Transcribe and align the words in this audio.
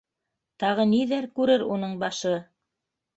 Тағы 0.61 0.85
ниҙәр 0.93 1.27
күрер 1.39 1.65
уның 1.75 1.93
башы! 2.05 2.33